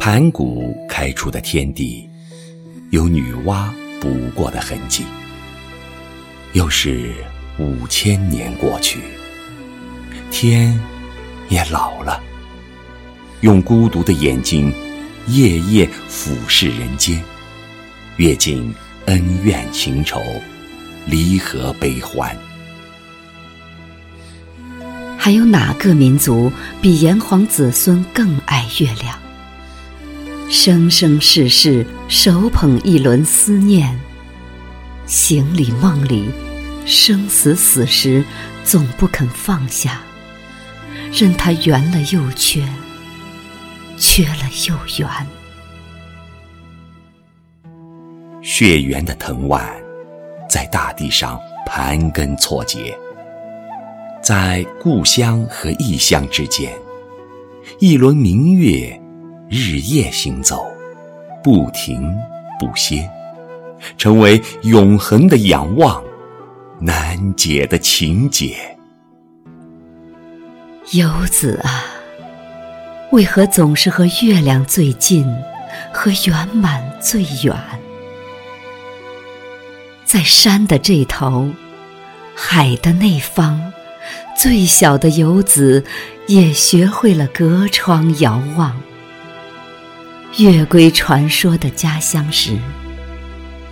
[0.00, 2.08] 盘古开出的天地，
[2.88, 3.68] 有女娲
[4.00, 5.04] 补过的痕迹。
[6.54, 7.12] 又是
[7.58, 8.98] 五千年过去，
[10.30, 10.80] 天
[11.50, 12.18] 也老了，
[13.42, 14.72] 用孤独的眼睛，
[15.26, 17.22] 夜夜俯视人间，
[18.16, 18.74] 阅尽
[19.04, 20.18] 恩怨情仇，
[21.04, 22.34] 离合悲欢。
[25.18, 29.14] 还有哪个民族比炎黄子孙更爱月亮？
[30.50, 33.96] 生生世世手捧一轮思念，
[35.06, 36.28] 行里梦里，
[36.84, 38.24] 生死死时，
[38.64, 40.02] 总不肯放下，
[41.12, 42.68] 任它圆了又缺，
[43.96, 45.08] 缺了又圆。
[48.42, 49.72] 血缘的藤蔓，
[50.48, 52.92] 在大地上盘根错节。
[54.20, 56.76] 在故乡和异乡之间，
[57.78, 59.00] 一轮明月
[59.52, 60.64] 日夜行走，
[61.42, 62.08] 不停
[62.56, 63.10] 不歇，
[63.98, 66.00] 成为永恒的仰望，
[66.78, 68.56] 难解的情结。
[70.92, 71.82] 游子啊，
[73.10, 75.26] 为何总是和月亮最近，
[75.92, 77.52] 和圆满最远？
[80.04, 81.48] 在山的这头，
[82.36, 83.72] 海的那方。
[84.38, 85.84] 最小的游子
[86.28, 88.80] 也学会了隔窗遥望，
[90.38, 92.56] 月归传说的家乡时，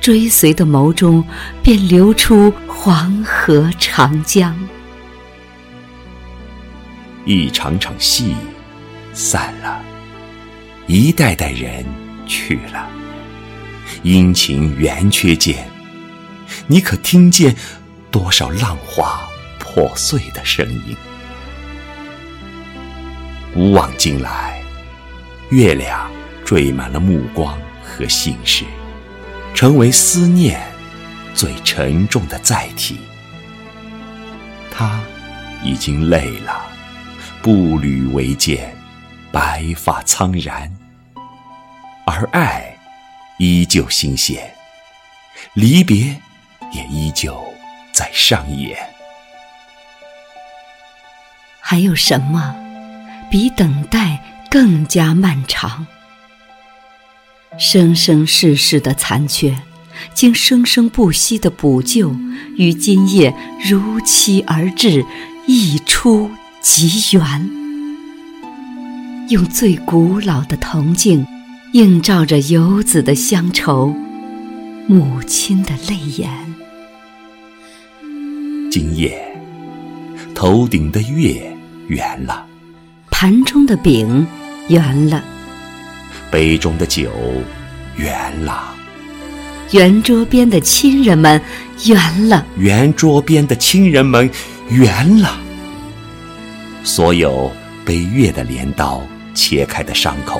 [0.00, 1.22] 追随的眸中
[1.62, 4.56] 便流出黄河长江。
[7.24, 8.34] 一场场戏
[9.12, 9.82] 散了，
[10.86, 11.84] 一代代人
[12.26, 12.88] 去了，
[14.02, 15.68] 阴晴圆缺间，
[16.66, 17.54] 你可听见
[18.10, 19.20] 多少浪花？
[19.58, 20.96] 破碎的声音。
[23.52, 24.62] 古往今来，
[25.50, 26.10] 月亮
[26.46, 28.64] 缀满了目光和心事，
[29.52, 30.62] 成为思念
[31.34, 33.00] 最沉重的载体。
[34.70, 35.00] 他
[35.64, 36.64] 已经累了，
[37.42, 38.72] 步履维艰，
[39.32, 40.72] 白发苍然，
[42.06, 42.78] 而爱
[43.38, 44.48] 依旧新鲜，
[45.54, 46.16] 离别
[46.72, 47.42] 也依旧
[47.92, 48.78] 在上演。
[51.60, 52.54] 还有什么
[53.28, 55.84] 比等待更加漫长？
[57.58, 59.56] 生生世世的残缺，
[60.14, 62.14] 经生生不息的补救，
[62.56, 63.34] 于今夜
[63.68, 65.04] 如期而至，
[65.46, 66.30] 一出
[66.60, 67.50] 即圆。
[69.30, 71.26] 用最古老的铜镜，
[71.72, 73.94] 映照着游子的乡愁，
[74.86, 76.30] 母亲的泪眼。
[78.70, 79.18] 今夜，
[80.34, 81.52] 头顶的月。
[81.88, 82.44] 圆了，
[83.12, 84.26] 盘中的饼
[84.66, 85.22] 圆了，
[86.36, 87.10] 杯中的酒
[87.96, 88.74] 圆了，
[89.70, 91.40] 圆桌边的亲人们
[91.86, 94.30] 圆了，圆桌边的亲人们
[94.68, 95.40] 圆了。
[96.84, 97.50] 所有
[97.86, 99.02] 被月的镰刀
[99.32, 100.38] 切开的伤口，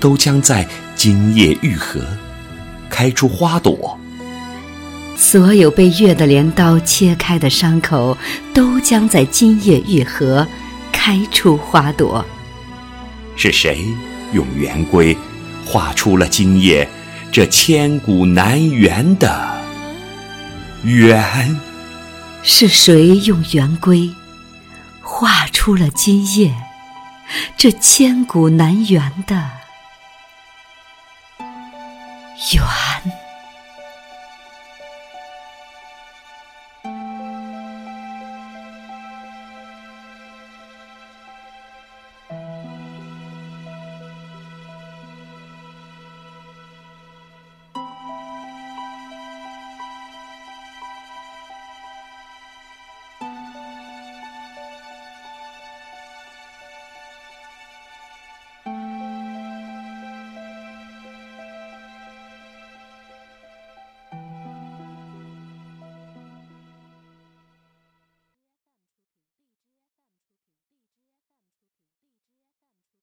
[0.00, 0.66] 都将在
[0.96, 2.04] 今夜愈合，
[2.90, 3.96] 开出花朵。
[5.16, 8.18] 所有被月的镰刀切开的伤口，
[8.52, 10.44] 都将在今夜愈合，
[10.90, 12.26] 开出花朵。
[13.36, 13.84] 是谁
[14.32, 15.16] 用圆规
[15.64, 16.88] 画出了今夜
[17.32, 19.58] 这千古难圆的
[20.82, 21.56] 圆？
[22.42, 24.14] 是谁用圆规
[25.02, 26.54] 画出了今夜
[27.56, 29.34] 这千古难圆的
[32.54, 33.17] 圆？